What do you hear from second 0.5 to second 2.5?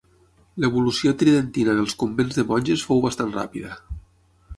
L'evolució tridentina dels convents de